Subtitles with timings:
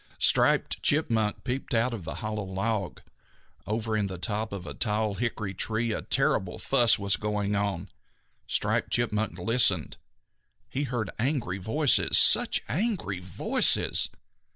[0.17, 3.01] Striped Chipmunk peeped out of the hollow log.
[3.67, 7.87] Over in the top of a tall hickory tree a terrible fuss was going on.
[8.47, 9.97] Striped Chipmunk listened.
[10.67, 14.09] He heard angry voices, such angry voices!